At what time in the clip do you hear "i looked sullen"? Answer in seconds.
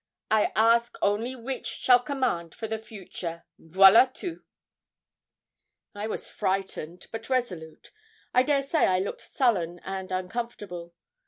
8.87-9.79